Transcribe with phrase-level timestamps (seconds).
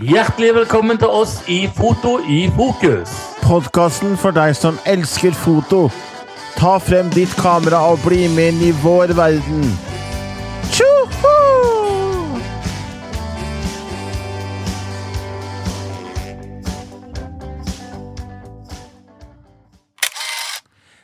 [0.00, 3.10] Hjertelig velkommen til oss i Foto i fokus.
[3.42, 5.90] Podkasten for deg som elsker foto.
[6.56, 9.66] Ta frem ditt kamera og bli med inn i vår verden.
[10.72, 11.34] Tjoho!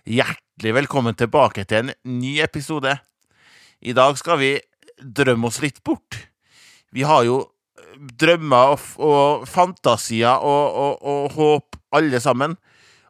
[0.09, 2.97] Hjertelig velkommen tilbake til en ny episode.
[3.85, 4.55] I dag skal vi
[4.97, 6.17] drømme oss litt bort.
[6.97, 7.43] Vi har jo
[7.97, 12.57] drømmer og, og fantasier og, og, og håp, alle sammen.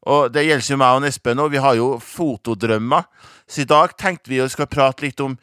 [0.07, 1.53] Og det gjelder jo meg og Espen òg.
[1.55, 3.07] Vi har jo fotodrømmer.
[3.51, 5.35] Så i dag tenkte vi å skal prate litt om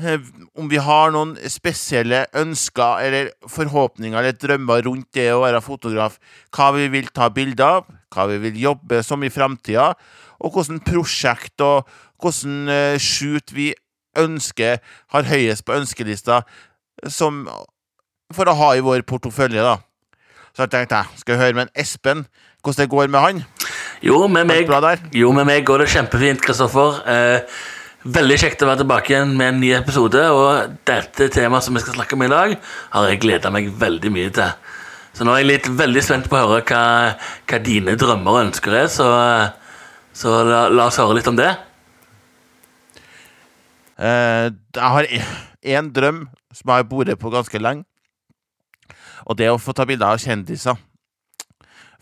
[0.00, 0.18] eh,
[0.58, 6.18] om vi har noen spesielle ønsker eller forhåpninger eller drømmer rundt det å være fotograf.
[6.54, 9.92] Hva vi vil ta bilder av, hva vi vil jobbe som i framtida,
[10.40, 11.88] og hvordan prosjekt og
[12.20, 13.70] hvordan uh, shoot vi
[14.18, 14.80] ønsker
[15.14, 16.42] har høyest på ønskelista
[17.08, 17.44] som,
[18.34, 19.78] for å ha i vår portefølje, da.
[20.54, 22.24] Så jeg tenkte jeg skal høre med en Espen
[22.60, 23.44] hvordan det går med han.
[24.04, 24.70] Jo, med meg,
[25.16, 27.00] jo, med meg går det kjempefint, Kristoffer.
[27.08, 27.60] Eh,
[28.04, 30.20] veldig kjekt å være tilbake igjen med en ny episode.
[30.32, 32.54] Og dette temaet som vi skal snakke om i dag,
[32.94, 34.76] har jeg gleda meg veldig mye til.
[35.16, 36.82] Så nå er jeg litt veldig spent på å høre hva,
[37.50, 38.90] hva dine drømmer og ønsker er.
[38.92, 39.08] Så,
[40.16, 41.50] så la, la oss høre litt om det.
[44.00, 45.08] Eh, jeg har
[45.76, 46.24] én drøm
[46.56, 47.84] som jeg har boret på ganske lenge,
[49.30, 50.78] og det å få ta bilder av kjendiser.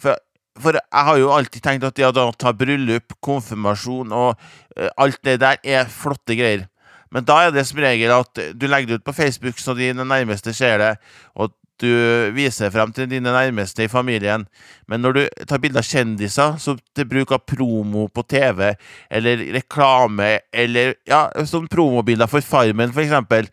[0.00, 0.16] For,
[0.56, 5.20] for jeg har jo alltid tenkt at det å ta bryllup, konfirmasjon og uh, alt
[5.26, 6.64] det der er flotte greier.
[7.12, 10.04] Men da er det som regel at du legger det ut på Facebook så dine
[10.04, 10.90] nærmeste ser det,
[11.36, 11.90] og du
[12.36, 14.46] viser frem til dine nærmeste i familien.
[14.88, 18.72] Men når du tar bilder av kjendiser, så til bruk av promo på TV,
[19.10, 23.50] eller reklame, eller ja, sånn promobilder for Farmen, for eksempel,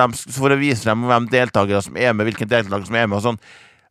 [0.00, 3.18] dem, for å vise dem hvem deltakere som er med, hvilken deltaker som er med,
[3.20, 3.40] og sånn.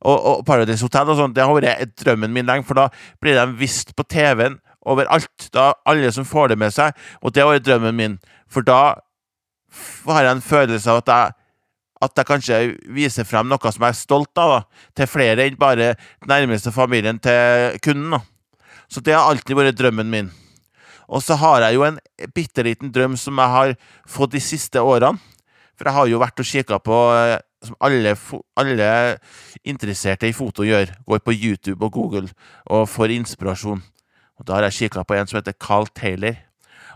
[0.03, 2.89] Og, og Paradise Hotel og sånn, det har vært drømmen min lenge, for da
[3.23, 5.47] blir de vist på TV-en overalt.
[5.55, 6.91] Da alle som får det med seg.
[7.23, 8.17] Og det har vært drømmen min,
[8.51, 8.81] for da
[10.09, 11.42] har jeg en følelse av at jeg
[12.03, 12.59] at jeg kanskje
[12.93, 15.93] viser frem noe som jeg er stolt av, da, til flere enn bare
[16.29, 18.17] nærmeste familien til kunden.
[18.17, 18.21] Da.
[18.91, 20.31] Så det har alltid vært drømmen min.
[21.07, 21.99] Og så har jeg jo en
[22.35, 23.73] bitte liten drøm som jeg har
[24.09, 25.19] fått de siste årene.
[25.73, 28.13] For jeg har jo vært og kikka på eh, som alle,
[28.59, 28.89] alle,
[29.65, 30.91] interesserte i foto gjør.
[31.07, 32.29] Går på YouTube og Google
[32.65, 33.81] og får inspirasjon.
[34.37, 36.37] Og Da har jeg kikka på en som heter Carl Taylor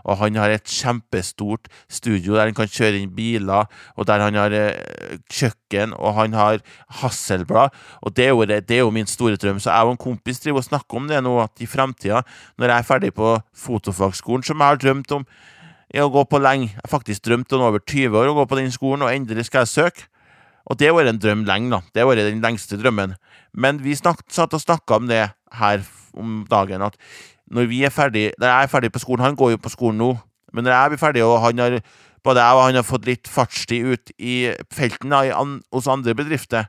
[0.08, 4.38] og han har et kjempestort studio der han kan kjøre inn biler, og der han
[4.40, 6.62] har eh, kjøkken, og han har
[7.02, 7.76] Hasselblad.
[8.00, 9.60] Og det er, jo, det er jo min store drøm.
[9.60, 12.24] Så jeg og en kompis driver og snakker om det nå, at i framtida,
[12.56, 13.36] når jeg er ferdig på
[13.66, 15.28] fotofagskolen, som jeg har drømt om
[15.88, 18.46] i å gå på lenge Jeg har faktisk drømt om over 20 år å gå
[18.48, 20.08] på den skolen, og endelig skal jeg søke.
[20.68, 21.80] Og det har vært en drøm lenge, da.
[21.94, 23.14] Det har vært den lengste drømmen.
[23.56, 25.22] Men vi snak, satt og snakka om det
[25.56, 25.84] her
[26.18, 26.98] om dagen, at
[27.50, 29.98] når vi er ferdig Når jeg er ferdig på skolen Han går jo på skolen
[30.00, 30.12] nå,
[30.52, 31.80] men når jeg blir ferdig, og han har
[32.24, 34.36] både jeg og han har fått litt fartstid ut i
[34.74, 36.66] felten da, an, hos andre bedrifter,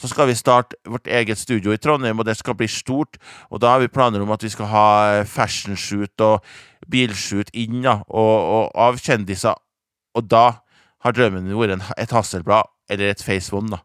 [0.00, 3.18] så skal vi starte vårt eget studio i Trondheim, og det skal bli stort.
[3.50, 4.86] Og da har vi planer om at vi skal ha
[5.28, 6.46] fashionshoot og
[6.90, 9.58] bilshoot inn da, og, og av kjendiser.
[10.16, 10.46] Og da
[11.04, 13.76] har drømmen vært et Hasselblad eller et FaceOne.
[13.76, 13.84] da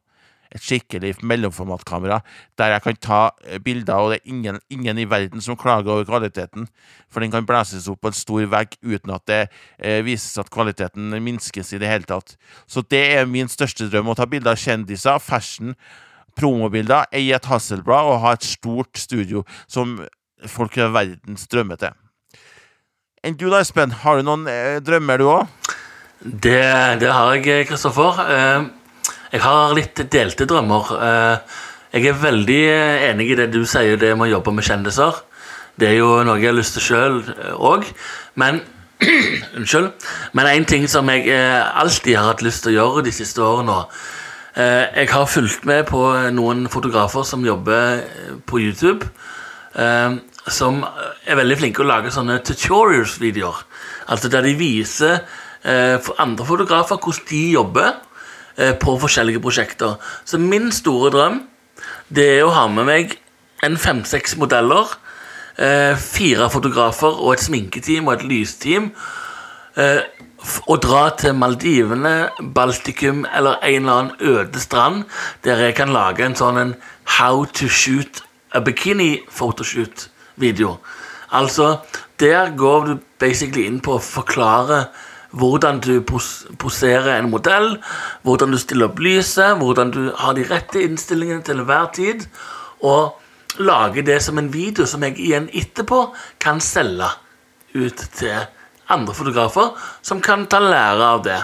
[0.54, 2.20] et skikkelig mellomformatkamera
[2.60, 5.92] der jeg kan ta eh, bilder, og det er ingen, ingen, i verden som klager
[5.92, 6.68] over kvaliteten.
[7.10, 9.42] For den kan blæses opp på en stor vegg uten at det
[9.80, 12.38] eh, vises at kvaliteten minskes i det hele tatt.
[12.68, 15.76] Så det er min største drøm, å ta bilder av kjendiser, fashion,
[16.36, 20.02] promobilder, eie et Hasselblad og ha et stort studio som
[20.52, 21.96] folk i verden strømmer til.
[23.26, 23.94] Enn du da, Espen?
[24.04, 25.72] Har du noen eh, drømmer, du òg?
[26.22, 26.60] Det,
[27.02, 28.20] det, har jeg, Kristoffer.
[28.30, 28.68] Eh,
[29.36, 30.92] jeg har litt delte drømmer.
[30.96, 31.56] Eh,
[31.96, 32.62] jeg er veldig
[33.10, 35.18] enig i det du sier, det med å jobbe med kjendiser.
[35.76, 37.18] Det er jo noe jeg har lyst til sjøl
[37.56, 37.84] òg.
[37.84, 38.06] Eh,
[38.40, 38.62] Men
[39.60, 39.90] Unnskyld.
[40.40, 43.44] Men én ting som jeg eh, alltid har hatt lyst til å gjøre de siste
[43.44, 43.84] årene
[44.56, 46.00] Jeg har fulgt med på
[46.32, 48.06] noen fotografer som jobber
[48.48, 49.04] på YouTube.
[50.48, 50.80] Som
[51.28, 53.66] er veldig flinke å lage sånne tutorials-videoer.
[54.08, 55.28] Altså der de viser
[56.24, 58.05] andre fotografer hvordan de jobber Eh,
[58.56, 59.98] på forskjellige prosjekter.
[60.24, 61.42] Så min store drøm
[62.08, 63.16] det er å ha med meg
[63.66, 64.86] en fem-seks modeller,
[65.58, 68.92] eh, fire fotografer og et sminketeam og et lysteam.
[69.76, 70.02] Eh,
[70.68, 75.04] og dra til Maldivene, Baltikum eller en eller annen øde strand
[75.44, 76.76] der jeg kan lage en sånn en
[77.18, 78.22] How to shoot
[78.54, 80.78] a bikini photoshoot-video.
[81.32, 81.80] Altså,
[82.20, 84.88] der går du basically inn på å forklare
[85.36, 87.76] hvordan du pos poserer en modell,
[88.24, 92.26] hvordan du stiller opp lyset, hvordan du har de rette innstillingene til enhver tid,
[92.84, 93.20] og
[93.60, 96.02] lage det som en video som jeg igjen etterpå
[96.44, 97.10] kan selge
[97.76, 98.48] ut til
[98.92, 101.42] andre fotografer som kan ta lære av det.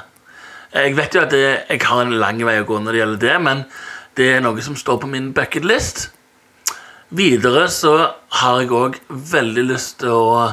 [0.72, 3.24] Jeg vet jo at det, jeg har en lang vei å gå når det gjelder
[3.26, 3.64] det, men
[4.20, 6.10] det er noe som står på min bucketlist.
[7.12, 7.96] Videre så
[8.40, 10.52] har jeg òg veldig lyst til å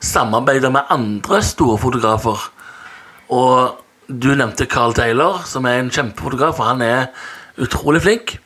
[0.00, 2.38] samarbeide med andre store fotografer.
[3.30, 3.80] Og
[4.10, 7.02] du nevnte Carl Taylor, som er en kjempefotograf, og han er
[7.62, 8.36] utrolig flink.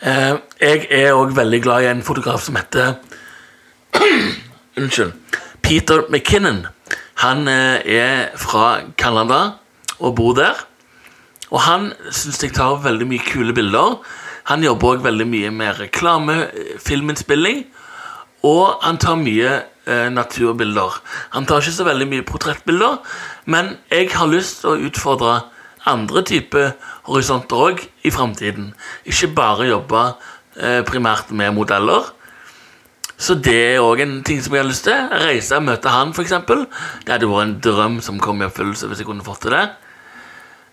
[0.00, 2.94] Eh, jeg er òg veldig glad i en fotograf som heter
[4.80, 5.12] Unnskyld.
[5.62, 6.64] Peter McKinnon.
[7.24, 9.58] Han eh, er fra Canada
[9.98, 10.62] og bor der.
[11.50, 13.98] Og han syns jeg tar veldig mye kule bilder.
[14.48, 16.36] Han jobber òg veldig mye med reklame,
[16.80, 17.64] filminnspilling,
[18.46, 19.50] og han tar mye
[19.86, 21.00] eh, naturbilder.
[21.36, 23.00] Han tar ikke så veldig mye portrettbilder,
[23.50, 25.40] men jeg har lyst til å utfordre
[25.88, 26.72] andre typer
[27.08, 28.72] horisonter òg i framtiden.
[29.08, 30.06] Ikke bare jobbe
[30.60, 32.10] eh, primært med modeller.
[33.20, 35.08] Så det er òg en ting som jeg har lyst til.
[35.26, 36.36] Reise og møte han, f.eks.
[36.48, 39.66] Det hadde vært en drøm som kom i oppfyllelse hvis jeg kunne fått til det.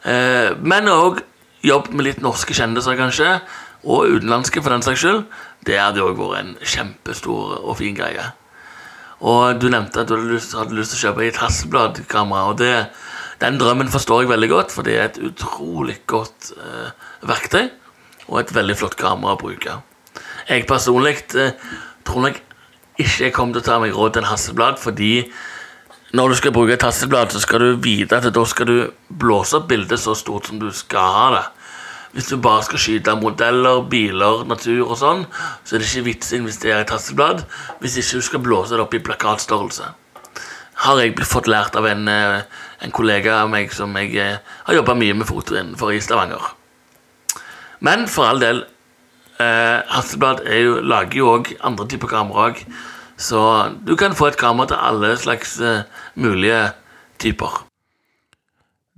[0.08, 1.20] Eh, men òg
[1.68, 3.40] jobb med litt norske kjendiser, kanskje.
[3.84, 5.24] Og utenlandske, for den saks skyld.
[5.68, 8.32] Det hadde òg vært en kjempestor og fin greie.
[9.26, 12.52] Og du nevnte at du hadde lyst, hadde lyst til å kjøpe et Hasselblad-kamera.
[12.52, 12.72] Og det,
[13.42, 16.90] den drømmen forstår jeg veldig godt, for det er et utrolig godt eh,
[17.28, 17.68] verktøy.
[18.28, 19.80] Og et veldig flott kamera å bruke.
[20.48, 21.56] Jeg personlig eh,
[22.08, 22.42] tror nok
[22.98, 25.12] ikke jeg kommer til å ta meg råd til en Hasselblad, fordi
[26.18, 28.78] når du skal bruke et Hasselblad, så skal du vite at da skal du
[29.10, 31.46] blåse opp bildet så stort som du skal ha det.
[32.18, 35.20] Hvis du bare skal skyte modeller, biler, natur og sånn,
[35.62, 37.44] så er det ikke vits å investere i et Hasselblad
[37.78, 39.92] hvis ikke du skal blåse det opp i plakatstørrelse.
[40.82, 42.42] Har jeg fått lært av en, eh,
[42.82, 46.42] en kollega av meg som jeg eh, har jobba mye med foto innenfor i Stavanger.
[47.86, 48.66] Men for all del,
[49.38, 52.66] eh, Hasselblad jo, lager jo òg andre typer kamera òg.
[53.18, 55.84] Så du kan få et kamera til alle slags eh,
[56.16, 56.72] mulige
[57.22, 57.62] typer.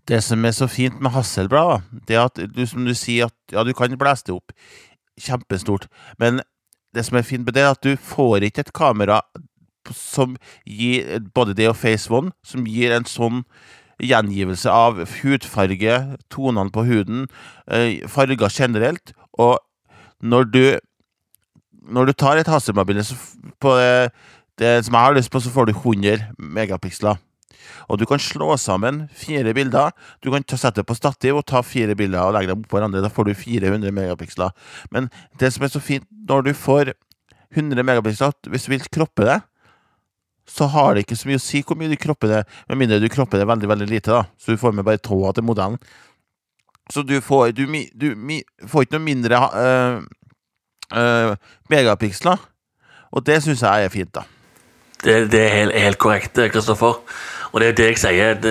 [0.10, 3.54] Det som er så fint med Hasselblad, det er at du, som du sier, at
[3.54, 4.56] ja, du kan blæse det opp
[5.20, 5.86] kjempestort,
[6.18, 6.42] men
[6.96, 9.20] det som er fint med det, er at du får ikke et kamera
[9.94, 10.36] som
[10.66, 13.44] gir både det og Face One, som gir en sånn
[14.02, 15.98] gjengivelse av hudfarge,
[16.32, 17.28] tonene på huden,
[17.68, 19.60] eh, farger generelt, og
[20.22, 20.80] når du
[21.90, 23.02] når du tar et Hasselblad-bilde
[24.60, 27.18] det som jeg har lyst på, så får du 100 megapiksler.
[27.90, 29.92] Og du kan slå sammen fire bilder.
[30.24, 33.04] Du kan sette det på stativ og ta fire bilder og legge dem oppå hverandre.
[33.04, 34.56] Da får du 400 megapiksler.
[34.94, 36.94] Men det som er så fint, når du får
[37.56, 39.40] 100 megapiksler, hvis du vil kroppe det,
[40.50, 43.02] så har det ikke så mye å si hvor mye du kropper det, med mindre
[43.02, 44.14] du kropper det veldig veldig lite.
[44.14, 44.24] da.
[44.38, 45.78] Så du får med bare tåa til modellen.
[46.90, 48.08] Så du får, du, du,
[48.66, 50.00] får ikke noe mindre øh,
[50.98, 51.36] øh,
[51.70, 52.42] megapiksler.
[53.14, 54.26] Og det syns jeg er fint, da.
[55.04, 57.00] Det, det er helt, helt korrekt, Kristoffer.
[57.52, 58.50] Og det er det jeg sier.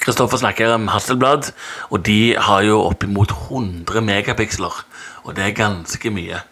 [0.00, 1.52] Kristoffer snakker om Hasselblad,
[1.90, 4.82] og de har jo oppimot 100 megapiksler.
[5.24, 6.42] Og det er ganske mye.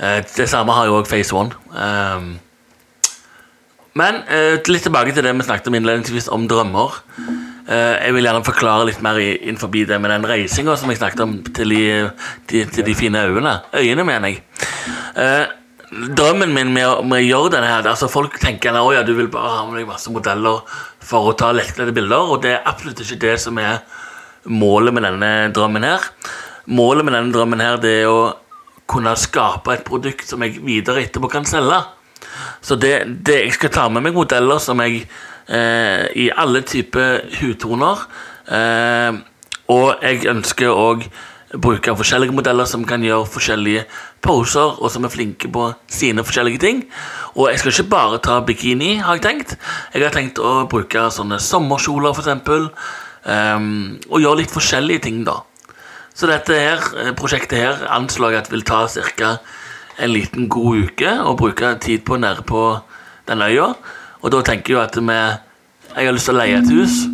[0.00, 1.52] Uh, det samme har jo òg Face One.
[1.74, 2.38] Um,
[4.00, 7.02] men uh, litt tilbake til det vi snakket om innledningsvis, om drømmer.
[7.70, 11.36] Jeg vil gjerne forklare litt mer innenfor det med den reisinga som jeg snakket om
[11.54, 12.08] til de,
[12.48, 13.52] til de fine øyene.
[13.78, 14.42] Øyene, mener jeg.
[15.90, 19.10] Drømmen min med å, med å, gjøre denne her altså Folk tenker at ja, du
[19.18, 20.60] vil bare ha med deg masse modeller
[21.02, 23.80] for å ta lettkledde bilder, og det er absolutt ikke det som er
[24.46, 26.04] målet med denne drømmen her.
[26.70, 28.20] Målet med denne drømmen her det er å
[28.90, 31.80] kunne skape et produkt som jeg videre etterpå kan selge.
[32.62, 32.94] Så det,
[33.26, 38.06] det jeg skal ta med meg modeller som jeg eh, i alle typer hudtoner.
[38.46, 39.18] Eh,
[39.70, 41.06] og jeg ønsker òg
[41.58, 43.84] bruke forskjellige modeller som kan gjøre forskjellige
[44.22, 46.84] poser, og som er flinke på sine forskjellige ting.
[47.34, 49.56] Og jeg skal ikke bare ta bikini, har jeg tenkt.
[49.94, 52.90] Jeg har tenkt å bruke sånne sommerkjoler, f.eks.
[53.20, 55.40] Um, og gjøre litt forskjellige ting, da.
[56.14, 59.38] Så dette her, eh, prosjektet her anslår jeg at vil ta ca.
[59.98, 62.80] en liten god uke å bruke tid på nede på
[63.28, 63.74] den øya.
[64.22, 65.38] Og da tenker jeg at vi
[65.96, 67.06] Jeg har lyst til å leie et hus.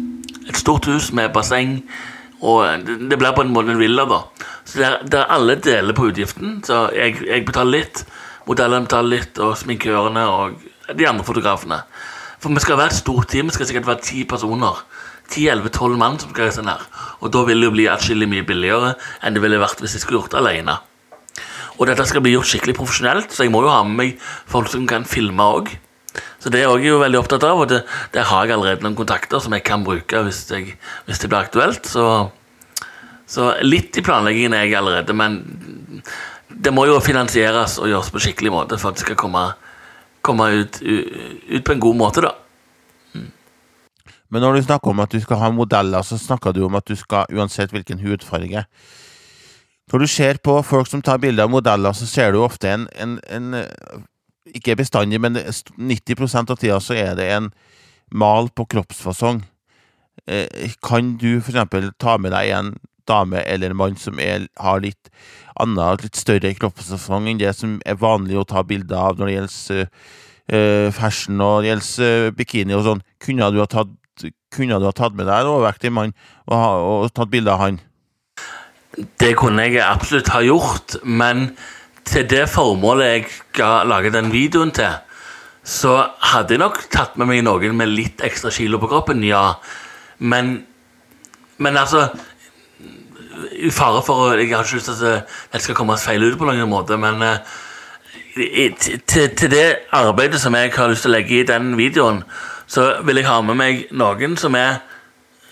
[0.49, 1.83] Et stort hus med basseng
[2.41, 4.21] og det blir på en måte en villa, da.
[4.67, 6.59] Så det er, alle deler på utgiften.
[6.67, 8.03] Så jeg, jeg betaler litt,
[8.49, 10.59] modellene betaler litt, og sminkørene og
[10.93, 11.81] de andre fotografene.
[12.43, 13.49] For vi skal være et stort team.
[13.49, 14.83] Vi skal sikkert være ti personer.
[15.33, 16.83] 10-11-12 mann som skal reise ned.
[17.25, 18.93] Og da vil det jo bli atskillig mye billigere
[19.25, 20.77] enn det ville vært hvis jeg skulle gjort det alene.
[21.77, 24.71] Og dette skal bli gjort skikkelig profesjonelt, så jeg må jo ha med meg folk
[24.73, 25.73] som kan filme òg.
[26.47, 27.81] Så det er jeg jo veldig opptatt av, og det,
[28.15, 30.77] der har jeg allerede noen kontakter som jeg kan bruke hvis, jeg,
[31.09, 31.89] hvis det blir aktuelt.
[31.91, 32.05] Så,
[33.27, 35.41] så litt i planleggingen er jeg allerede, men
[36.47, 39.43] det må jo finansieres og gjøres på skikkelig måte for at det skal komme,
[40.23, 43.27] komme ut, ut, på en god måte, da.
[44.31, 46.87] Men når du snakker om at du skal ha modeller, så snakker du om at
[46.87, 48.69] du skal uansett hvilken hudfarge.
[49.91, 52.87] Når du ser på folk som tar bilder av modeller, så ser du ofte en,
[52.95, 54.07] en, en
[54.55, 57.51] Ikke bestandig, men 90% av tida så er det en
[58.15, 59.43] mal på kroppsfasong.
[60.27, 61.91] Eh, kan du f.eks.
[61.99, 62.77] ta med deg en
[63.07, 65.11] dame eller en mann som er, har litt
[65.61, 69.37] annen, litt større kroppsfasong enn det som er vanlig å ta bilder av når det
[69.37, 73.05] gjelder uh, fashion og det gjelder uh, bikini og sånn?
[73.23, 76.15] Kunne du ha tatt du ha tatt med deg en overvektig mann
[76.49, 77.81] og, og tatt bilde av han?
[79.21, 81.51] Det kunne jeg absolutt ha gjort, men
[82.07, 84.95] til det formålet jeg skal lage den videoen til,
[85.67, 85.97] så
[86.31, 89.57] hadde jeg nok tatt med meg noen med litt ekstra kilo på kroppen, ja.
[90.19, 90.61] Men,
[91.59, 92.07] men altså
[93.53, 96.47] I fare for Jeg har ikke lyst til at det skal komme feil ut på
[96.49, 97.57] noen måte, men eh,
[98.37, 102.23] til, til det arbeidet som jeg har lyst til å legge i den videoen,
[102.67, 104.79] så vil jeg ha med meg noen som er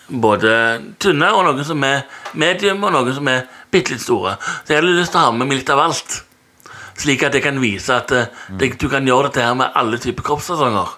[0.09, 0.55] både
[1.01, 2.05] tynne, og noen som er
[2.37, 4.37] medium, og noen som er bitte litt store.
[4.63, 6.21] Så jeg hadde lyst til å ha med meg litt av alt.
[6.99, 8.29] Slik at jeg kan vise at uh,
[8.61, 10.93] det, du kan gjøre dette her med alle typer kroppssesonger.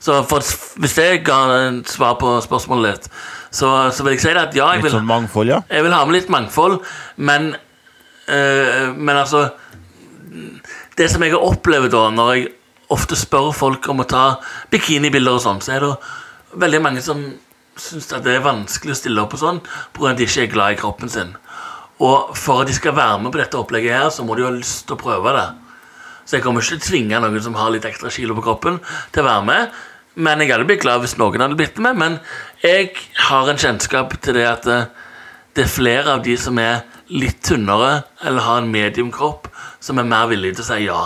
[0.00, 0.44] Så for,
[0.80, 3.10] Hvis jeg ga en svar på spørsmålet ditt,
[3.50, 5.60] så, så, vil jeg si at ja jeg vil, Litt sånn mangfold, ja?
[5.68, 6.78] Jeg vil ha med litt mangfold,
[7.16, 9.50] men uh, Men altså
[10.96, 12.48] Det som jeg har opplevd da, når jeg
[12.90, 14.24] ofte spør folk om å ta
[14.70, 15.90] bikinibilder og sånn, så er det
[16.58, 17.20] veldig mange som
[17.78, 19.60] syns det er vanskelig å stille opp på sånn
[19.94, 20.10] pga.
[20.10, 21.30] at de ikke er glad i kroppen sin.
[22.00, 24.52] Og for at de skal være med på dette opplegget her, så må de ha
[24.54, 25.48] lyst til å prøve det.
[26.24, 28.78] Så jeg kommer ikke til å tvinge noen som har litt ekstra kilo på kroppen,
[29.12, 29.78] til å være med.
[30.20, 31.98] Men jeg hadde blitt glad hvis noen hadde blitt med.
[32.00, 32.18] Men
[32.64, 32.94] jeg
[33.28, 34.88] har en kjennskap til det at eh,
[35.56, 39.48] det er flere av de som er litt tynnere eller har en medium kropp,
[39.82, 41.00] som er mer villige til å si ja.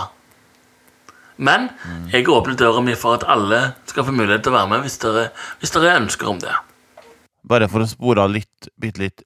[1.35, 1.67] Men
[2.13, 4.99] jeg åpner døra mi for at alle skal få mulighet til å være med hvis
[5.01, 5.25] dere,
[5.59, 6.53] hvis dere ønsker om det.
[7.45, 9.25] Bare for å spore litt, bitte litt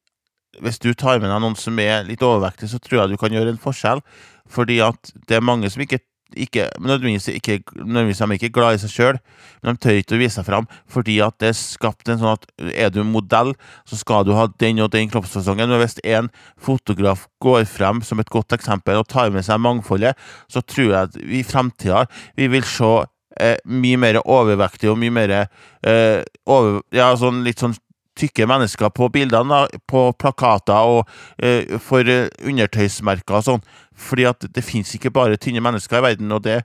[0.64, 3.34] Hvis du tar med deg noen som er litt overvektig, så tror jeg du kan
[3.34, 4.04] gjøre en forskjell.
[4.50, 6.02] Fordi at det er mange som ikke
[6.38, 9.20] ikke, nødvendigvis, ikke, nødvendigvis de er ikke glad i seg sjøl,
[9.64, 12.36] men de tør ikke å vise seg fram fordi at det er skapt en sånn
[12.36, 13.54] at er du modell,
[13.90, 15.70] så skal du ha den og den kroppsfasongen.
[15.70, 16.30] Men hvis en
[16.62, 20.18] fotograf går frem som et godt eksempel og tar med seg mangfoldet,
[20.52, 22.06] så tror jeg at vi i fremtida
[22.38, 22.94] vi vil se
[23.40, 27.78] eh, mye mer overvektige og mye mer eh, over, ja, sånn litt sånn
[28.20, 31.02] tykke mennesker på bildene, på plakater og
[31.44, 33.66] eh, for uh, undertøysmerker og sånn.
[34.00, 36.62] Fordi at det fins ikke bare tynne mennesker i verden, og det,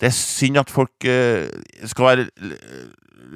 [0.00, 1.48] det er synd at folk eh,
[1.86, 2.28] skal være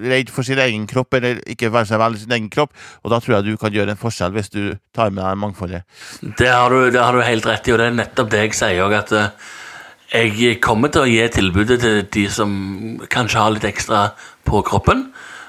[0.01, 2.75] redd for sin egen kropp, eller ikke være seg vel i sin egen kropp.
[3.03, 4.63] Og da tror jeg du kan gjøre en forskjell hvis du
[4.97, 5.83] tar med deg mangfoldet.
[6.39, 8.61] Det har du, det har du helt rett i, og det er nettopp det jeg
[8.61, 9.17] sier òg, at
[10.11, 12.51] jeg kommer til å gi tilbudet til de som
[13.11, 14.09] kanskje har litt ekstra
[14.47, 15.09] på kroppen,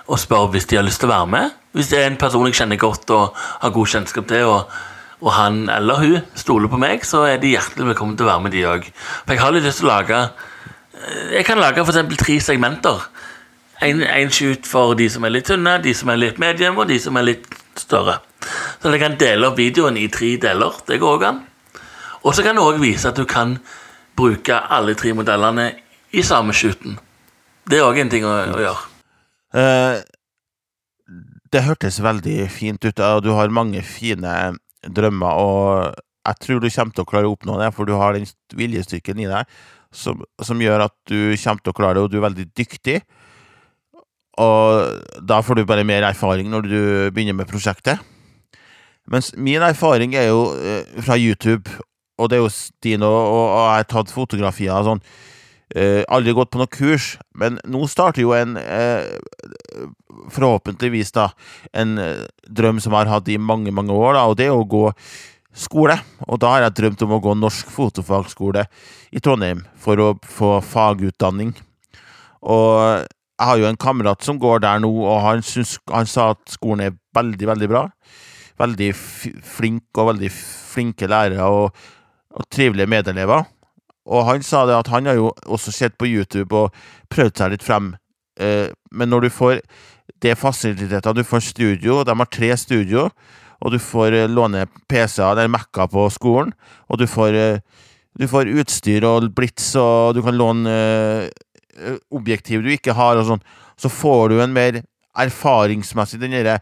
[0.09, 1.60] og spør hvis de har lyst til å være med.
[1.71, 4.71] Hvis det er en person jeg kjenner godt og har god kjennskap til, og,
[5.21, 8.45] og han eller hun stoler på meg, så er de hjertelig velkommen til å være
[8.45, 8.89] med, de òg.
[9.23, 12.17] For jeg har litt lyst til å lage eh, Jeg kan lage f.eks.
[12.19, 13.05] tre segmenter.
[13.81, 16.91] En, en shoot for de som er litt tynne, de som er litt medium, og
[16.91, 17.47] de som er litt
[17.79, 18.19] større.
[18.81, 20.75] Så jeg kan dele opp videoen i tre deler.
[20.87, 21.39] Det går òg an.
[22.21, 23.55] Og så kan du òg vise at du kan
[24.17, 25.71] bruke alle tre modellene
[26.11, 26.99] i samme shooten.
[27.63, 28.89] Det er òg en ting å, å gjøre.
[29.51, 30.01] Uh,
[31.51, 34.53] det hørtes veldig fint ut, og du har mange fine
[34.87, 35.41] drømmer.
[35.41, 38.29] Og jeg tror du kommer til å klare å oppnå det, for du har den
[38.55, 39.49] viljestyrken i deg
[39.91, 43.01] som, som, gjør at du kommer til å klare det, og du er veldig dyktig.
[44.41, 46.79] Og da får du bare mer erfaring når du
[47.11, 47.99] begynner med prosjektet.
[49.11, 51.67] Mens min erfaring er jo eh, fra YouTube,
[52.21, 55.03] og det er jo Stine og, jeg har tatt fotografier og sånn.
[55.71, 59.87] Uh, aldri gått på noe kurs, men nå starter jo en uh,
[60.31, 61.29] Forhåpentligvis, da,
[61.73, 64.55] en uh, drøm som jeg har hatt i mange, mange år, da, og det er
[64.55, 64.89] å gå
[65.53, 65.97] skole.
[66.27, 68.65] Og da har jeg drømt om å gå norsk fotofagskole
[69.11, 71.53] i Trondheim for å få fagutdanning.
[72.41, 73.05] Og
[73.41, 76.53] jeg har jo en kamerat som går der nå, og han, synes, han sa at
[76.53, 77.87] skolen er veldig, veldig bra.
[78.61, 81.81] Veldig flink og veldig flinke lærere og,
[82.37, 83.47] og trivelige medelever.
[84.11, 86.75] Og han sa det at han har jo også sett på YouTube og
[87.13, 87.93] prøvd seg litt frem,
[88.39, 89.61] eh, men når du får
[90.21, 93.07] det fasiliteter, du får studio, de har tre studio,
[93.61, 96.53] og du får eh, låne PC-er eller Mac-er på skolen,
[96.89, 97.87] og du får, eh,
[98.19, 103.29] du får, utstyr og blits, og du kan låne øh, objektiv du ikke har, og
[103.29, 103.43] sånn,
[103.79, 104.83] så får du en mer
[105.17, 106.59] erfaringsmessig Den derre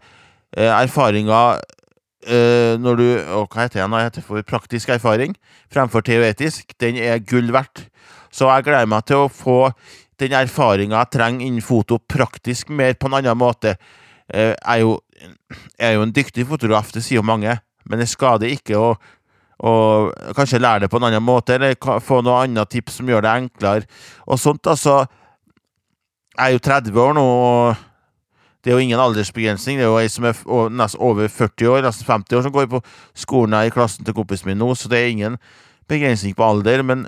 [0.56, 1.60] øh, erfaringa
[2.26, 3.94] øh, når du å, Hva heter den?
[4.00, 5.36] Heter for praktisk erfaring
[5.70, 6.74] fremfor teoretisk.
[6.80, 7.86] Den er gull verdt.
[8.30, 9.70] Så jeg gleder meg til å få
[10.20, 13.76] den erfaringa jeg trenger innen foto praktisk mer på en annen måte.
[14.32, 14.98] Eh, Jeg er jo,
[15.78, 18.92] jeg er jo en dyktig fotograf, det sier jo mange, men det skader ikke å
[19.60, 23.26] og kanskje lære det på en annen måte, eller få noen annet tips som gjør
[23.26, 23.88] det enklere.
[24.26, 25.06] Og sånt, altså
[26.38, 27.74] Jeg er jo 30 år nå, og
[28.64, 29.76] det er jo ingen aldersbegrensning.
[29.76, 30.38] Det er jo ei som er
[30.72, 32.80] nesten over 40 år, nesten 50 år, som går på
[33.18, 35.36] skolen her i klassen til kompisen min nå, så det er ingen
[35.90, 36.84] begrensning på alder.
[36.86, 37.04] Men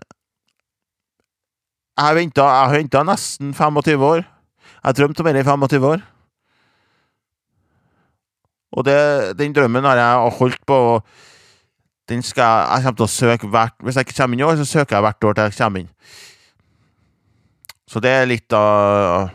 [1.96, 4.22] jeg har jeg venta nesten 25 år.
[4.22, 6.00] Jeg har drømt om dette i 25 år.
[8.72, 11.00] Og det, den drømmen har jeg holdt på.
[12.08, 14.46] den skal jeg, jeg kommer til å søke hvert Hvis jeg ikke kommer inn i
[14.48, 15.90] år, så søker jeg hvert år til jeg kommer inn.
[17.86, 19.30] Så det er litt av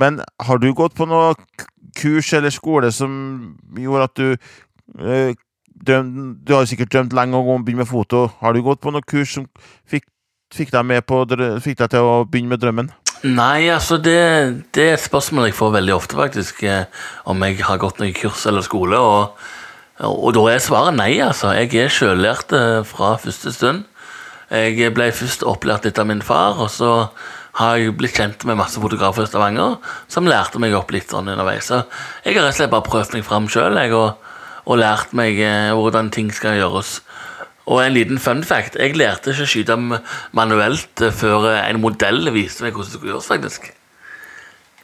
[0.00, 1.34] Men har du gått på noe
[1.96, 3.10] kurs eller skole som
[3.76, 5.34] gjorde at du
[5.80, 8.30] eh, drøm, Du har sikkert drømt lenge om å begynne med foto.
[8.40, 9.46] Har du gått på noe kurs som
[9.88, 10.04] fikk,
[10.54, 11.24] fikk, deg, på,
[11.60, 12.90] fikk deg til å begynne med drømmen?
[13.24, 14.16] Nei, altså det,
[14.72, 16.62] det er et spørsmål jeg får veldig ofte, faktisk.
[16.64, 16.84] eh,
[17.28, 18.96] Om jeg har gått noe kurs eller skole.
[18.96, 19.36] Og,
[20.00, 21.52] og da er svaret nei, altså.
[21.56, 23.84] Jeg er sjøllært eh, fra første stund.
[24.50, 27.10] Jeg ble først opplært litt av min far, og så
[27.60, 29.76] har jeg blitt kjent med masse fotografer i Stavanger
[30.10, 31.68] som lærte meg opp litt sånn underveis.
[31.70, 31.82] Så
[32.24, 34.29] jeg har rett og slett bare prøvd meg fram sjøl og,
[34.66, 37.00] og lært meg eh, hvordan ting skal gjøres.
[37.70, 38.78] Og en liten fun fact.
[38.80, 39.76] Jeg lærte ikke å skyte
[40.36, 43.70] manuelt eh, før eh, en modell viste meg hvordan det skulle gjøres, faktisk.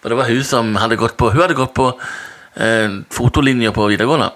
[0.00, 3.88] For det var hun som hadde gått på Hun hadde gått på eh, fotolinja på
[3.90, 4.30] videregående.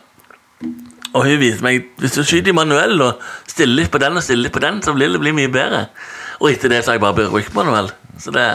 [1.11, 4.47] Og hun viste meg hvis du skyter manuell og stiller litt på den og stiller
[4.47, 5.87] litt på den, så vil det bli mye bedre.
[6.41, 7.91] Og etter det så har jeg bare brukt manuell.
[8.19, 8.47] Så det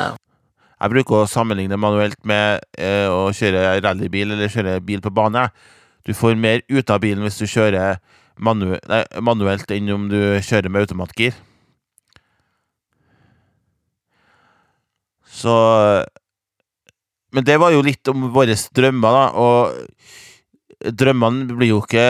[0.75, 5.47] Jeg bruker å sammenligne manuelt med eh, å kjøre rallybil eller kjøre bil på bane.
[6.05, 7.99] Du får mer ut av bilen hvis du kjører
[8.37, 11.35] manu nei, manuelt enn om du kjører med automatgir.
[15.35, 15.55] Så
[17.35, 19.25] Men det var jo litt om våre drømmer, da.
[19.35, 22.05] Og drømmene blir jo ikke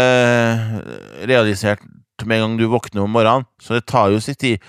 [1.25, 1.81] realisert
[2.23, 4.61] med en gang du våkner om morgenen, så det tar jo sin tid.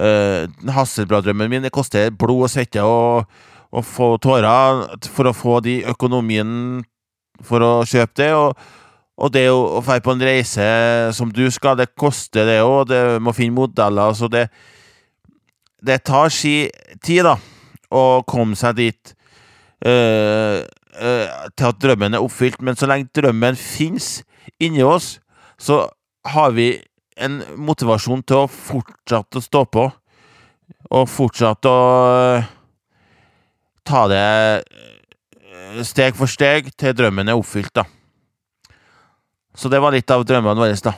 [0.00, 3.28] Uh, Hasselblad-drømmen min det koster blod og svette og,
[3.70, 6.82] og få tårer for å få de økonomien
[7.46, 8.30] for å kjøpe det.
[8.36, 8.68] Og,
[9.22, 10.66] og det å, dra på en reise
[11.16, 12.88] som du skal, det koster det òg.
[12.92, 14.14] Det må finne modeller.
[14.18, 14.46] Så det,
[15.82, 16.68] det tar si
[17.04, 17.36] tid, da,
[17.92, 19.14] å komme seg dit
[19.86, 22.62] eh, eh, til at drømmen er oppfylt.
[22.64, 24.22] Men så lenge drømmen fins
[24.62, 25.18] inni oss,
[25.60, 25.84] så
[26.32, 26.74] har vi
[27.22, 29.88] en motivasjon til å fortsette å stå på.
[30.92, 31.84] Og fortsette å
[32.36, 32.50] eh,
[33.86, 34.26] ta det
[35.84, 37.84] steg for steg til drømmen er oppfylt, da.
[39.56, 40.94] Så det var litt av drømmene våre, da.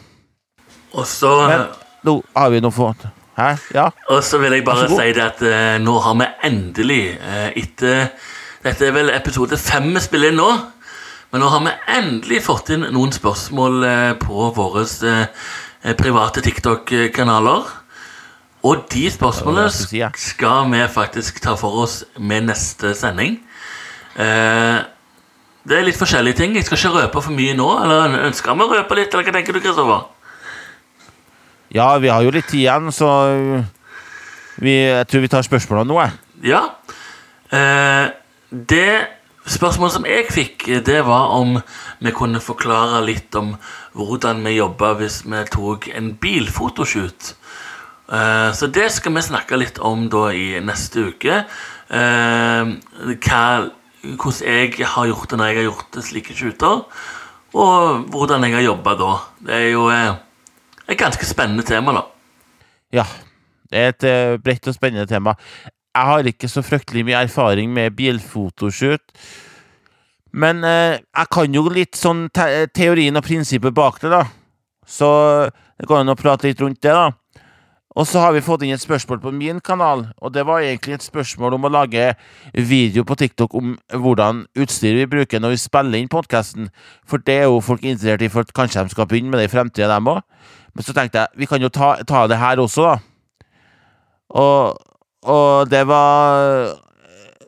[0.94, 1.66] Og så Men
[2.06, 2.94] nå har vi noe for
[3.34, 3.48] Hæ?
[3.74, 3.88] Ja?
[4.14, 8.12] Og så vil jeg bare si det at uh, nå har vi endelig, uh, etter
[8.64, 10.48] Dette er vel episode fem vi spiller inn nå.
[11.34, 15.48] Men nå har vi endelig fått inn noen spørsmål eh, på våre eh,
[15.98, 17.66] private TikTok-kanaler.
[18.64, 19.66] Og de spørsmålene
[20.16, 23.36] skal vi faktisk ta for oss med neste sending.
[24.20, 24.80] Eh,
[25.64, 26.56] det er litt forskjellige ting.
[26.58, 27.68] Jeg skal ikke røpe for mye nå.
[27.84, 30.10] Eller ønsker vi å røpe litt, eller hva tenker du, Kristoffer?
[31.74, 33.08] ja, vi har jo litt tid igjen, så
[34.62, 36.12] vi, jeg tror vi tar spørsmålene nå, jeg.
[36.52, 36.62] Ja.
[37.50, 38.12] Eh,
[38.50, 38.90] det
[39.50, 41.58] spørsmålet som jeg fikk, det var om
[42.04, 43.56] vi kunne forklare litt om
[43.98, 47.34] hvordan vi jobba hvis vi tok en bilfotoshoot.
[48.12, 51.42] Eh, så det skal vi snakke litt om da i neste uke.
[51.90, 52.74] Eh,
[53.18, 53.44] hva,
[54.04, 56.82] hvordan jeg har gjort det når jeg har gjort slike shooter,
[57.54, 59.12] og hvordan jeg har jobba da.
[59.46, 60.16] Det er jo eh,
[60.88, 62.04] et ganske spennende tema, da.
[63.00, 63.06] Ja.
[63.70, 65.34] Det er et eh, bredt og spennende tema.
[65.94, 69.02] Jeg har ikke så fryktelig mye erfaring med bilfotoshoot.
[70.34, 74.24] Men eh, jeg kan jo litt sånn te teorien og prinsippet bak det, da.
[74.86, 75.08] Så
[75.78, 77.12] det går an å prate litt rundt det, da.
[77.94, 80.96] Og så har vi fått inn et spørsmål på min kanal, og det var egentlig
[80.96, 82.08] et spørsmål om å lage
[82.54, 86.72] video på TikTok om hvordan utstyr vi bruker når vi spiller inn podkasten.
[87.06, 89.52] For det er jo folk interessert i, for kanskje de skal begynne med det i
[89.52, 90.24] fremtida, dem òg.
[90.74, 93.44] Men så tenkte jeg vi kan jo ta, ta det her også, da.
[94.34, 94.74] Og,
[95.30, 96.74] og det var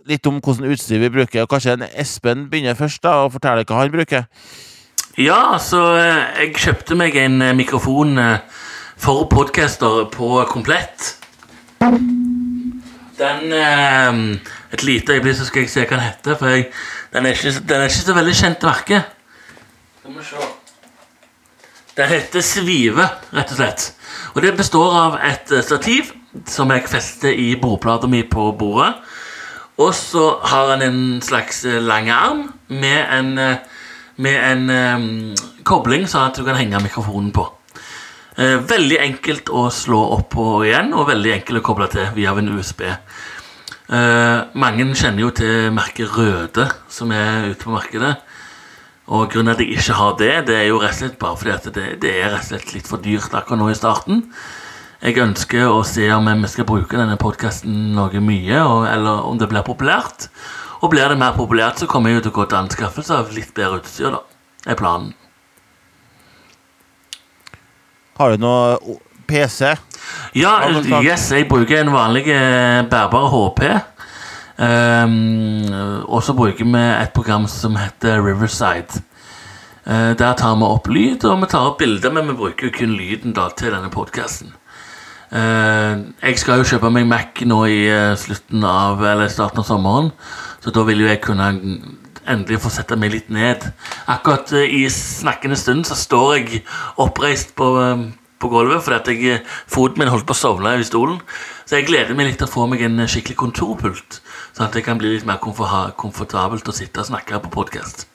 [0.07, 1.43] litt om hvordan utstyr vi bruker.
[1.43, 4.31] Og kanskje en Espen begynner først da, og forteller hva han bruker.
[5.17, 8.63] Ja, altså eh, Jeg kjøpte meg en eh, mikrofon eh,
[8.97, 11.17] for podcaster på Komplett.
[13.19, 14.39] Den eh,
[14.73, 16.37] Et lite øyeblikk, så skal jeg se hva den heter.
[16.37, 16.67] For jeg,
[17.13, 19.03] den, er ikke, den er ikke så veldig kjent verke.
[20.01, 20.49] Skal vi se.
[21.97, 23.87] Den heter Svive, rett og slett.
[24.35, 26.13] Og det består av et eh, stativ
[26.51, 28.93] som jeg fester i bordplata mi på bordet.
[29.81, 33.57] Og så har den en slags eh, lang arm med en, eh,
[34.17, 37.49] med en um, kobling, sånn at du kan henge mikrofonen på.
[38.37, 42.35] Eh, veldig enkelt å slå opp og igjen, og veldig enkelt å koble til via
[42.37, 42.83] en USB.
[42.85, 48.13] Eh, mange kjenner jo til merket Røde, som er ute på markedet.
[49.07, 51.41] Og grunnen til at jeg ikke har det, det er jo rett og slett bare
[51.41, 54.25] fordi at det, det er rett og slett litt for dyrt akkurat nå i starten.
[55.01, 59.39] Jeg ønsker å se om vi skal bruke denne podkasten noe mye, og, eller om
[59.41, 60.29] det blir populært.
[60.83, 63.33] Og blir det mer populært, så kommer jeg jo til å gå til anskaffelse av
[63.33, 64.27] litt bedre utstyr, da.
[64.67, 65.15] er planen.
[68.17, 68.97] Har du noe
[69.29, 69.75] PC?
[70.37, 70.55] Ja,
[71.03, 73.67] yes, jeg bruker en vanlig eh, bærbar HP.
[74.57, 75.67] Um,
[76.09, 79.03] og så bruker vi et program som heter Riverside.
[79.85, 82.77] Uh, der tar vi opp lyd, og vi tar opp bilder, men vi bruker jo
[82.79, 84.55] kun lyden da til denne podkasten.
[85.27, 90.13] jeg skal jo kjøpe meg Mac nå i uh, slutten av, eller starten av sommeren,
[90.63, 91.51] så da vil jo jeg kunne
[92.31, 93.65] endelig få sette meg litt ned.
[94.11, 96.63] Akkurat eh, i snakkende stund så står jeg
[97.03, 98.07] oppreist på, eh,
[98.43, 101.21] på gulvet fordi jeg, eh, foten min holdt på å sovne i stolen.
[101.67, 104.21] Så jeg gleder meg litt til å få meg en skikkelig kontorpult,
[104.55, 108.07] sånn at det kan bli litt mer komfor komfortabelt å sitte og snakke på podkast.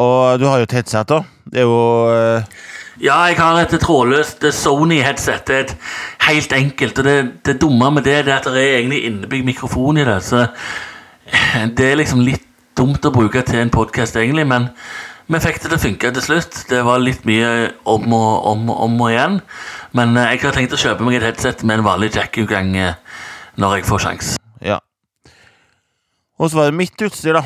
[0.00, 1.22] Og du har jo et headset, da.
[1.50, 1.80] Det er jo
[2.12, 2.60] uh...
[3.00, 5.46] Ja, jeg har et trådløst Sony-headset.
[5.48, 5.76] Det er et
[6.26, 6.98] helt enkelt.
[7.00, 7.16] Og det,
[7.48, 10.18] det dumme med det, det er at det er egentlig innebygd mikrofon i det.
[10.26, 10.44] Så
[11.76, 12.46] det er liksom litt
[12.78, 14.46] dumt å bruke til en podkast, egentlig.
[14.48, 14.70] Men
[15.30, 16.60] vi fikk det til å funke til slutt.
[16.70, 19.40] Det var litt mye om og om, og om og igjen.
[19.96, 22.98] Men eh, jeg har tenkt å kjøpe meg et headset med en vanlig jack-utgang eh,
[23.60, 24.34] når jeg får sjans.
[24.64, 24.80] Ja.
[26.40, 27.44] Og så var det mitt utstyr, da.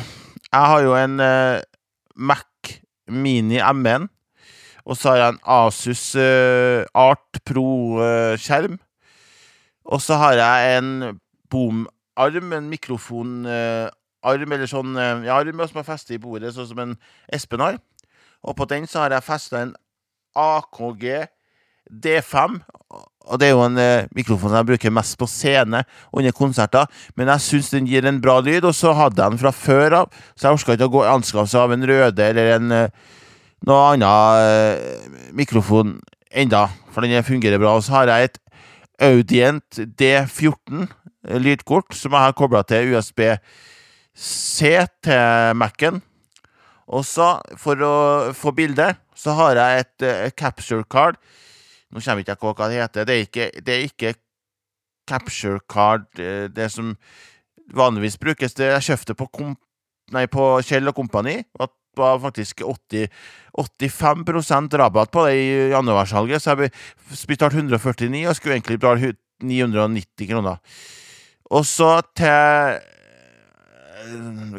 [0.49, 1.63] Jeg har jo en eh,
[2.15, 2.75] Mac
[3.11, 4.09] Mini M1.
[4.85, 8.79] Og så har jeg en Asus eh, Art Pro-skjerm.
[9.85, 11.19] og så har jeg en
[11.49, 16.81] boom-arm, en mikrofonarm, eller sånn eh, ja, arm som er festet i bordet, sånn som
[16.81, 16.95] en
[17.33, 17.79] Espen har.
[18.45, 19.75] Og på den så har jeg festa en
[20.35, 21.27] AKG
[21.89, 22.59] D5.
[23.25, 26.89] Og det er jo en eh, mikrofon som jeg bruker mest på scene under konserter.
[27.17, 29.99] Men jeg syns den gir en bra lyd, og så hadde jeg den fra før
[30.01, 30.17] av.
[30.35, 33.05] Så jeg orka ikke å gå anskaffelse av en Røde eller en eh,
[33.65, 35.97] noe annet eh, mikrofon
[36.29, 37.75] enda, for den fungerer bra.
[37.77, 38.41] Og så har jeg et
[39.05, 40.93] Audient D14 eh,
[41.25, 44.59] lydkort som jeg har kobla til USB-C
[45.05, 46.01] til Mac-en.
[46.85, 47.95] Og så, for å
[48.37, 51.17] få bilde, så har jeg et, uh, capture card.
[51.89, 53.07] Nå kommer ikke på hva det heter.
[53.07, 54.13] Det er ikke, det er ikke
[55.07, 56.95] capture card, eh, det som
[57.73, 58.53] vanligvis brukes.
[58.53, 59.29] Det jeg kjøpte på,
[60.11, 61.37] nei, på Kjell og Company.
[61.59, 63.07] Og det var faktisk 80,
[63.55, 66.73] 85 rabatt på det i januarsalget, så jeg
[67.29, 70.57] betalte 149 og skulle egentlig betale 990 kroner.
[71.53, 72.81] Og så til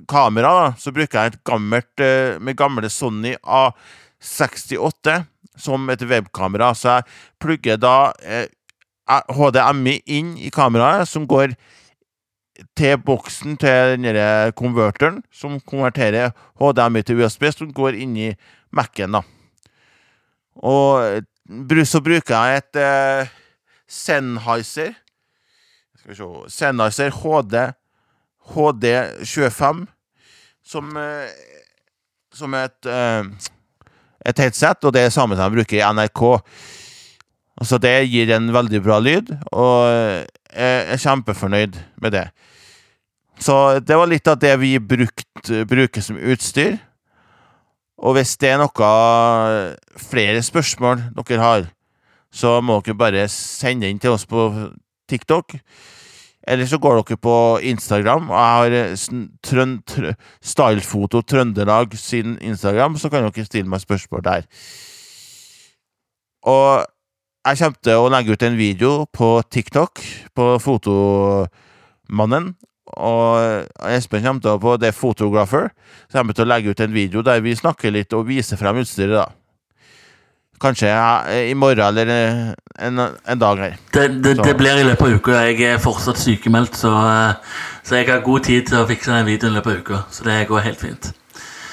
[0.09, 5.22] kamera, da, så bruker jeg et gammelt eh, med gamle Sony A68
[5.57, 6.72] som et webkamera.
[6.75, 7.07] Så jeg
[7.42, 8.46] plugger da eh,
[9.07, 11.55] HDMI inn i kameraet, som går
[12.77, 18.31] til boksen til den der konverteren, som konverterer HDMI til USB, som går inn i
[18.75, 19.22] Mac-en, da.
[20.57, 23.35] Og eh, så bruker jeg et eh,
[23.87, 24.96] Sennheiser
[26.07, 27.59] Skal vi se Sennheiser HD
[28.55, 29.87] HD25
[30.62, 31.31] som eh,
[32.35, 33.25] Som et eh,
[34.27, 36.23] et headset, og det er samme som de bruker i NRK.
[37.61, 39.87] Altså, det gir en veldig bra lyd, og
[40.51, 42.27] jeg er kjempefornøyd med det.
[43.38, 46.79] Så det var litt av det vi brukt, bruker som utstyr.
[47.97, 48.90] Og hvis det er noe
[50.01, 51.69] flere spørsmål dere har,
[52.33, 54.51] så må dere bare sende inn til oss på
[55.09, 55.57] TikTok.
[56.47, 58.99] Eller så går dere på Instagram, jeg har
[59.43, 64.47] trøn, trø, Stylefoto Trøndelag sin Instagram, så kan dere stille meg spørsmål der.
[66.47, 66.87] Og
[67.47, 70.03] jeg kommer til å legge ut en video på TikTok
[70.35, 72.53] på Fotomannen.
[72.95, 75.73] Og Espen kommer til å på The Photographer.
[76.07, 78.79] Så kommer til å legge ut en video der vi snakker litt og viser frem
[78.83, 79.19] utstyret.
[79.19, 79.46] da
[80.61, 80.88] Kanskje
[81.51, 82.53] i morgen eller eh,
[82.87, 83.75] en, en dag her.
[83.92, 85.40] Det, det, det blir i løpet av uka.
[85.51, 89.27] Jeg er fortsatt sykemeldt, så, eh, så jeg har god tid til å fikse den
[89.29, 90.01] videoen i løpet av uka.
[90.16, 91.11] Så det går helt fint.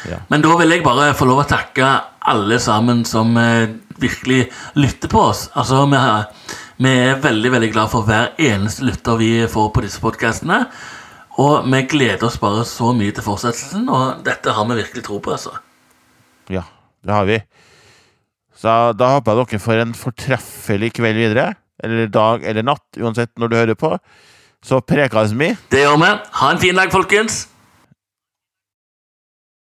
[0.10, 0.18] Ja.
[0.30, 1.94] Men da vil jeg bare få lov å takke
[2.34, 3.70] alle sammen som eh,
[4.04, 5.46] virkelig lytter på oss.
[5.56, 6.28] Altså, vi, har-
[6.84, 10.64] Vi er veldig veldig glad for hver eneste lytter vi får på disse podkastene.
[11.40, 15.20] Og vi gleder oss bare så mye til fortsettelsen, og dette har vi virkelig tro
[15.24, 15.32] på.
[15.38, 15.54] altså.
[16.52, 16.64] Ja,
[17.06, 17.38] det har vi.
[18.64, 21.50] Så da håper jeg dere får en fortreffelig kveld videre.
[21.84, 23.98] Eller dag eller natt, uansett når du hører på.
[24.64, 25.52] Så prekes vi.
[25.74, 26.12] Det gjør vi.
[26.40, 27.44] Ha en fin dag, folkens.